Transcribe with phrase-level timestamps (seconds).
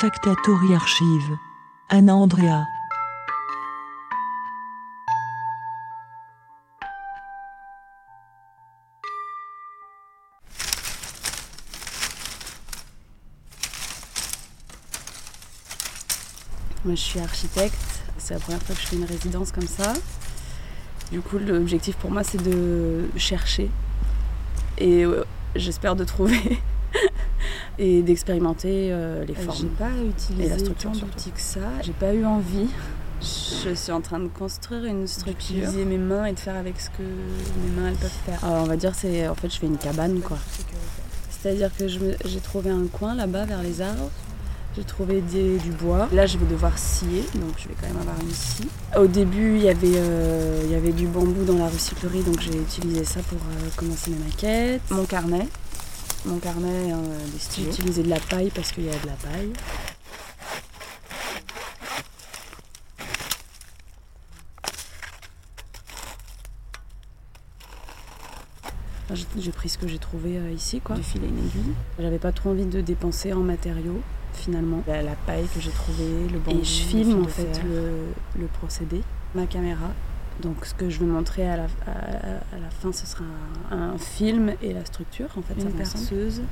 [0.00, 1.36] Factatori Archive.
[1.90, 2.64] Anna Andrea.
[16.82, 17.74] Moi, je suis architecte.
[18.16, 19.92] C'est la première fois que je fais une résidence comme ça.
[21.12, 23.68] Du coup, l'objectif pour moi, c'est de chercher
[24.78, 26.58] et euh, j'espère de trouver
[27.82, 29.56] et d'expérimenter euh, les formes.
[29.58, 31.60] J'ai pas utilisé Et la structure, tant d'outils que ça.
[31.82, 32.68] J'ai pas eu envie.
[33.22, 35.56] Je suis en train de construire une structure.
[35.56, 38.44] D'utiliser mes mains et de faire avec ce que mes mains elles peuvent faire.
[38.44, 40.38] Alors, on va dire, c'est en fait, je fais une cabane quoi.
[41.30, 44.10] C'est-à-dire que j'ai trouvé un coin là-bas vers les arbres.
[44.76, 46.08] J'ai trouvé des- du bois.
[46.12, 48.68] Là, je vais devoir scier, donc je vais quand même avoir une scie.
[48.96, 52.38] Au début, il y avait, euh, il y avait du bambou dans la recyclerie, donc
[52.40, 54.82] j'ai utilisé ça pour euh, commencer mes maquettes.
[54.90, 55.48] Mon carnet.
[56.26, 57.70] Mon carnet, euh, des J'ai stylos.
[57.72, 59.52] utilisé de la paille parce qu'il y a de la paille.
[69.10, 70.96] Enfin, j'ai- pris ce que j'ai trouvé euh, ici, quoi.
[70.96, 71.74] Du fil et une aiguille.
[71.98, 74.00] J'avais pas trop envie de dépenser en matériaux,
[74.34, 74.82] finalement.
[74.86, 77.60] La, la paille que j'ai trouvée, le bambou, Et je filme, fil en fait,
[78.38, 79.02] le procédé,
[79.34, 79.88] ma caméra.
[80.40, 81.66] Donc ce que je vais montrer à la, à,
[82.56, 83.24] à la fin, ce sera
[83.70, 86.42] un, un film et la structure, en fait, Une perceuse.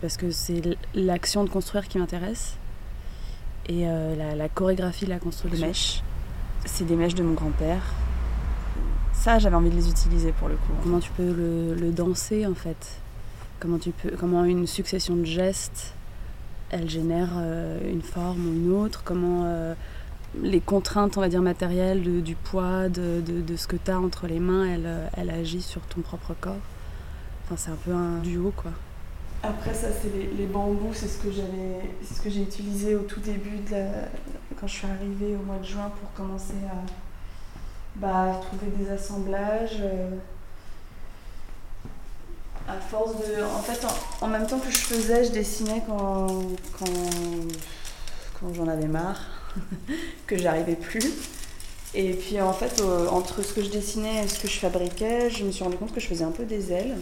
[0.00, 0.60] Parce que c'est
[0.94, 2.56] l'action de construire qui m'intéresse.
[3.66, 5.66] Et euh, la, la chorégraphie de la construction.
[5.66, 6.02] mèches.
[6.66, 7.82] C'est des mèches de mon grand-père.
[9.14, 10.72] Ça, j'avais envie de les utiliser pour le coup.
[10.82, 12.98] Comment tu peux le, le danser, en fait?
[13.60, 15.94] Comment, tu peux, comment une succession de gestes,
[16.68, 19.02] elle génère euh, une forme ou une autre?
[19.04, 19.74] Comment euh,
[20.42, 23.22] les contraintes, on va dire, matérielles du poids, de,
[23.56, 26.56] ce que tu as entre les mains, elles, euh, elles agissent sur ton propre corps
[27.44, 28.70] Enfin, c'est un peu un duo, quoi.
[29.42, 33.20] Après ça, c'est les, bambous, c'est ce que j'avais, ce que j'ai utilisé au tout
[33.20, 33.60] début
[34.58, 36.76] quand je suis arrivée au mois de juin pour commencer à
[37.96, 39.82] bah, trouver des assemblages.
[39.82, 40.16] euh.
[42.66, 43.86] À force de, en fait,
[44.22, 46.38] en, même temps que je faisais, je dessinais quand
[48.54, 49.20] j'en avais marre,
[50.26, 51.12] que j'arrivais plus.
[51.94, 55.44] Et puis en fait, entre ce que je dessinais et ce que je fabriquais, je
[55.44, 56.96] me suis rendu compte que je faisais un peu des ailes.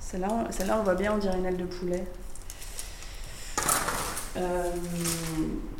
[0.00, 2.04] Celle-là, on- on voit bien, on dirait une aile de poulet.
[4.36, 4.70] Euh,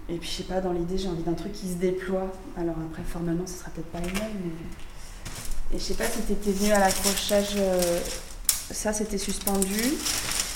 [0.08, 2.30] et puis, je sais pas, dans l'idée, j'ai envie d'un truc qui se déploie.
[2.56, 5.76] Alors après, formellement, ce sera peut-être pas une aile, mais...
[5.76, 7.54] Et je sais pas si t'étais venu à l'accrochage...
[7.56, 8.00] euh,
[8.72, 9.94] Ça, c'était suspendu.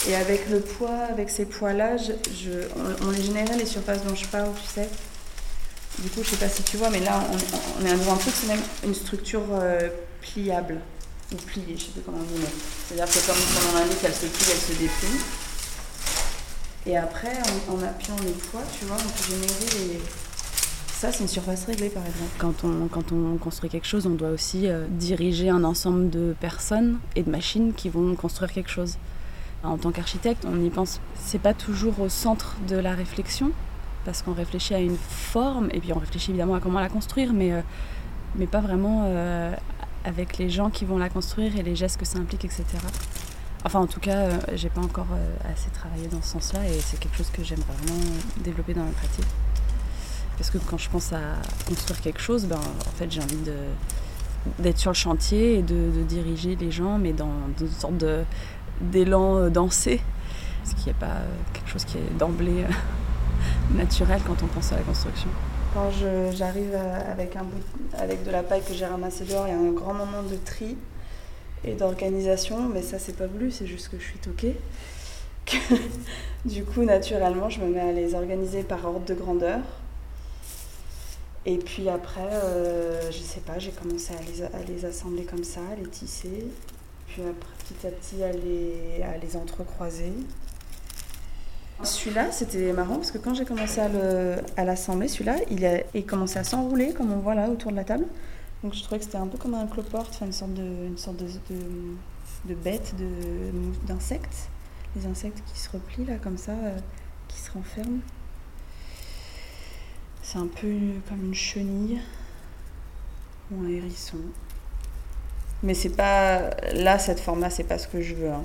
[0.08, 1.96] Et avec le poids, avec ces poids-là,
[2.76, 4.88] on, on les générait, les surfaces dont je parle, tu sais.
[6.00, 8.16] Du coup, je sais pas si tu vois, mais là, on, on est devant un
[8.16, 9.88] truc, c'est même une structure euh,
[10.20, 10.80] pliable
[11.32, 12.44] ou pliée, je sais plus comment on dit.
[12.86, 15.20] C'est-à-dire que comme son nom l'indique, elle se plie, elle se déplie.
[16.86, 17.32] Et après,
[17.68, 20.00] en, en appuyant les poids, tu vois, on peut générer les...
[21.00, 22.30] Ça, c'est une surface réglée, par exemple.
[22.38, 26.34] Quand on, quand on construit quelque chose, on doit aussi euh, diriger un ensemble de
[26.40, 28.96] personnes et de machines qui vont construire quelque chose.
[29.64, 33.50] En tant qu'architecte, on y pense, c'est pas toujours au centre de la réflexion,
[34.04, 37.32] parce qu'on réfléchit à une forme, et puis on réfléchit évidemment à comment la construire,
[37.32, 37.60] mais, euh,
[38.36, 39.54] mais pas vraiment euh,
[40.04, 42.64] avec les gens qui vont la construire et les gestes que ça implique, etc.
[43.66, 46.78] Enfin, en tout cas, euh, j'ai pas encore euh, assez travaillé dans ce sens-là, et
[46.80, 47.98] c'est quelque chose que j'aimerais vraiment
[48.42, 49.24] développer dans ma pratique.
[50.36, 51.20] Parce que quand je pense à
[51.66, 53.38] construire quelque chose, ben, en fait, j'ai envie
[54.58, 58.24] d'être sur le chantier et de, diriger les gens, mais dans une sorte de,
[58.80, 60.00] d'élan euh, dansé.
[60.64, 64.72] Ce qui n'est pas euh, quelque chose qui est d'emblée euh, naturel quand on pense
[64.72, 65.28] à la construction.
[65.74, 65.90] Quand
[66.30, 66.76] j'arrive
[67.10, 67.36] avec,
[67.98, 70.36] avec de la paille que j'ai ramassée dehors, il y a un grand moment de
[70.36, 70.76] tri
[71.64, 74.56] et d'organisation, mais ça, c'est pas voulu, c'est juste que je suis toquée.
[76.44, 79.58] du coup, naturellement, je me mets à les organiser par ordre de grandeur.
[81.46, 85.76] Et puis après, euh, je sais pas, j'ai commencé à les assembler comme ça, à
[85.76, 86.46] les tisser.
[87.14, 90.12] Petit à petit, à les, à les entrecroiser.
[91.82, 95.80] Celui-là, c'était marrant parce que quand j'ai commencé à le- à l'assembler, celui-là, il, a,
[95.94, 98.06] il commençait à s'enrouler comme on voit là autour de la table.
[98.62, 101.16] Donc je trouvais que c'était un peu comme un cloporte, une sorte de, une sorte
[101.18, 101.60] de, de,
[102.46, 104.48] de bête, de- d'insecte.
[104.96, 106.78] Les insectes qui se replient là comme ça, euh,
[107.28, 108.00] qui se renferment.
[110.22, 110.68] C'est un peu
[111.08, 112.00] comme une chenille
[113.50, 114.18] ou un hérisson.
[115.64, 116.50] Mais c'est pas.
[116.74, 118.30] Là, cette forme-là, c'est pas ce que je veux.
[118.30, 118.44] hein.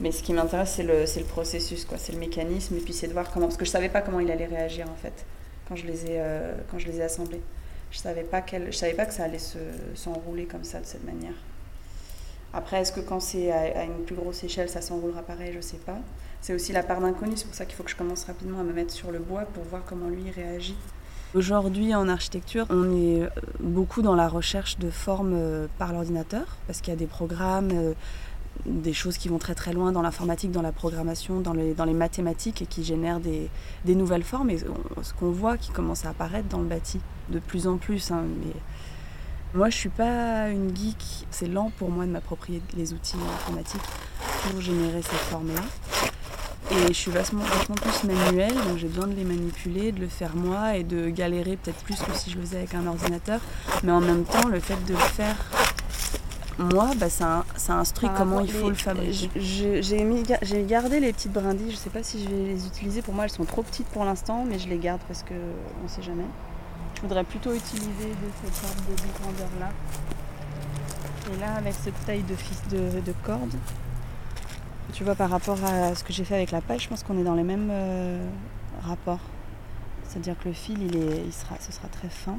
[0.00, 1.98] Mais ce qui m'intéresse, c'est le, le processus, quoi.
[1.98, 3.46] C'est le mécanisme, et puis c'est de voir comment.
[3.46, 5.24] Parce que je savais pas comment il allait réagir, en fait,
[5.68, 7.40] quand je les ai, euh, quand je les ai assemblés.
[7.90, 9.58] Je savais pas, quel, je savais pas que ça allait se,
[9.94, 11.34] s'enrouler comme ça, de cette manière.
[12.52, 15.52] Après, est-ce que quand c'est à, une plus grosse échelle, ça s'enroulera pareil?
[15.54, 15.98] Je sais pas.
[16.40, 18.64] C'est aussi la part d'inconnu, c'est pour ça qu'il faut que je commence rapidement à
[18.64, 20.76] me mettre sur le bois pour voir comment lui réagit.
[21.34, 23.28] Aujourd'hui, en architecture, on est euh,
[23.58, 27.70] beaucoup dans la recherche de formes euh, par l'ordinateur, parce qu'il y a des programmes,
[27.72, 27.92] euh,
[28.66, 31.86] des choses qui vont très très loin dans l'informatique, dans la programmation, dans les, dans
[31.86, 33.50] les mathématiques et qui génèrent des,
[33.84, 34.48] des nouvelles formes.
[34.48, 37.00] Et ce qu'on voit qui commence à apparaître dans le bâti
[37.30, 38.12] de plus en plus.
[38.12, 38.52] Hein, mais
[39.54, 41.26] moi, je suis pas une geek.
[41.32, 43.82] C'est lent pour moi de m'approprier les outils informatiques
[44.44, 45.62] pour générer ces formes-là.
[46.70, 50.08] Et je suis vachement, vachement plus manuelle, donc j'ai besoin de les manipuler, de le
[50.08, 53.40] faire moi et de galérer peut-être plus que si je le faisais avec un ordinateur.
[53.82, 55.36] Mais en même temps, le fait de le faire
[56.58, 59.28] moi, bah, ça, ça instruit comment il faut le fabriquer.
[59.36, 63.02] J'ai gardé les petites brindilles, je sais pas si je vais les utiliser.
[63.02, 65.34] Pour moi, elles sont trop petites pour l'instant, mais je les garde parce que
[65.84, 66.26] on sait jamais.
[66.96, 69.70] Je voudrais plutôt utiliser de cette sorte de grandeur là.
[71.32, 73.54] Et là, avec cette taille de, fils de, de corde,
[74.94, 77.18] tu vois, par rapport à ce que j'ai fait avec la paille, je pense qu'on
[77.18, 78.24] est dans les mêmes euh,
[78.80, 79.20] rapports.
[80.04, 82.38] C'est-à-dire que le fil, il est, il sera, ce sera très fin.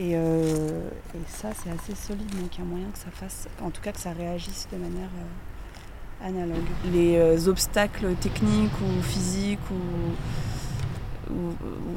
[0.00, 0.88] Et, euh,
[1.28, 3.92] ça, c'est assez solide, donc il y a moyen que ça fasse, en tout cas
[3.92, 5.10] que ça réagisse de manière
[6.24, 6.66] euh, analogue.
[6.92, 10.14] Les obstacles techniques ou physiques ou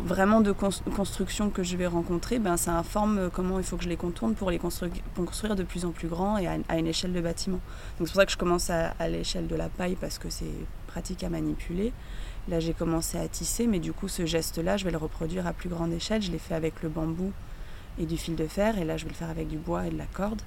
[0.05, 3.83] vraiment de construction que je vais rencontrer, ben, ça informe euh, comment il faut que
[3.83, 7.13] je les contourne pour les construire, de plus en plus grand et à, une échelle
[7.13, 7.59] de bâtiment.
[7.97, 10.45] Donc c'est pour ça que je commence à, l'échelle de la paille parce que c'est
[10.87, 11.93] pratique à manipuler.
[12.49, 15.53] Là j'ai commencé à tisser, mais du coup ce geste-là, je vais le reproduire à
[15.53, 16.21] plus grande échelle.
[16.21, 17.31] Je l'ai fait avec le bambou
[17.97, 19.89] et du fil de fer, et là je vais le faire avec du bois et
[19.89, 20.41] de la corde.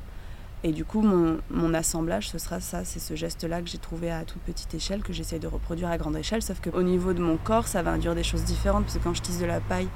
[0.64, 4.24] Et du coup, mon, assemblage, ce sera ça, c'est ce geste-là que j'ai trouvé à
[4.24, 7.36] toute petite échelle, que j'essaie de reproduire à grande échelle, sauf qu'au niveau de mon
[7.36, 9.88] corps, ça va induire des choses différentes, parce que quand je tisse de la paille,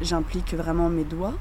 [0.00, 1.34] j'implique vraiment mes doigts.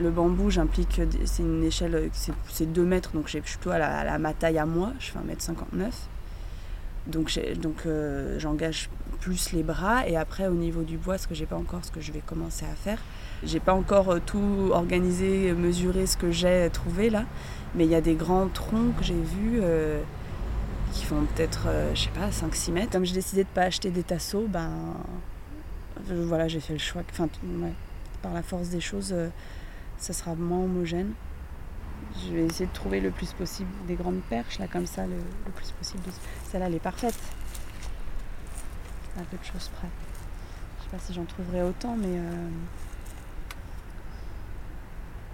[0.00, 2.10] Le bambou, j'implique, c'est une échelle,
[2.48, 5.18] c'est 2 mètres, donc je suis plutôt à, la, ma taille à moi, je fais
[5.18, 5.90] 1m59.
[7.06, 11.34] Donc, donc euh, j'engage plus les bras, et après au niveau du bois, ce que
[11.34, 12.98] j'ai pas encore, ce que je vais commencer à faire,
[13.42, 17.24] j'ai pas encore euh, tout organisé, mesuré ce que j'ai trouvé là,
[17.74, 20.00] mais il y a des grands troncs que j'ai vus euh,
[20.92, 22.90] qui font peut-être, je sais pas, 5-6 mètres.
[22.90, 24.70] Comme j'ai décidé de pas acheter des tasseaux, ben
[26.08, 27.02] voilà, j'ai fait le choix.
[27.12, 27.28] Enfin,
[28.22, 29.14] par la force des choses,
[29.98, 31.12] ça sera moins homogène.
[32.26, 35.16] Je vais essayer de trouver le plus possible des grandes perches, là, comme ça, le,
[35.52, 36.02] plus possible.
[36.50, 37.18] Celle-là, elle est parfaite.
[39.18, 39.88] À peu de choses près.
[40.78, 42.18] Je sais pas si j'en trouverai autant, mais.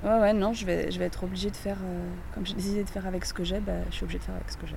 [0.04, 2.84] Ouais, ouais, non, je vais, je vais être obligée de faire, euh, comme j'ai décidé
[2.84, 4.66] de faire avec ce que j'ai, bah, je suis obligée de faire avec ce que
[4.66, 4.76] j'ai.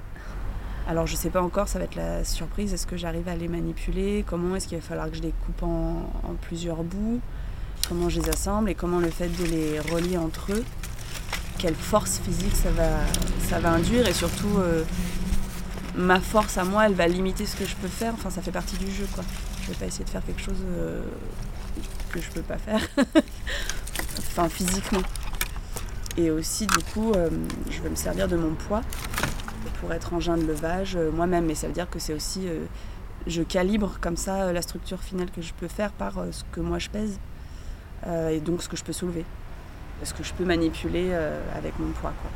[0.88, 3.48] Alors je sais pas encore, ça va être la surprise, est-ce que j'arrive à les
[3.48, 4.24] manipuler?
[4.26, 6.10] Comment est-ce qu'il va falloir que je les coupe en,
[6.42, 7.20] plusieurs bouts?
[7.88, 10.66] Comment je les assemble et comment le fait de les relier entre eux,
[11.60, 14.84] quelle force physique ça va, induire et surtout euh,
[15.96, 18.14] ma force à moi, elle va limiter ce que je peux faire.
[18.14, 19.24] Enfin, ça fait partie du jeu, quoi.
[19.64, 21.04] Je vais pas essayer de faire quelque chose euh,
[22.12, 22.82] que je peux pas faire.
[24.30, 25.02] enfin physiquement.
[26.18, 27.30] Et aussi, du coup, euh,
[27.70, 28.82] je vais me servir de mon poids
[29.82, 31.50] pour être engin de levage moi-même.
[31.50, 32.48] Et ça veut dire que c'est aussi,
[33.28, 36.80] je calibre comme ça la structure finale que je peux faire par ce que moi
[36.80, 37.20] je pèse
[38.32, 39.26] et donc ce que je peux soulever,
[40.04, 41.14] ce que je peux manipuler
[41.56, 42.14] avec mon poids.
[42.22, 42.32] Quoi.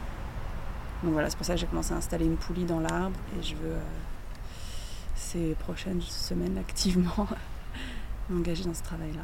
[1.03, 3.43] Donc voilà, c'est pour ça que j'ai commencé à installer une poulie dans l'arbre et
[3.43, 3.75] je veux
[5.15, 7.27] ces prochaines semaines activement
[8.29, 9.23] m'engager dans ce travail-là.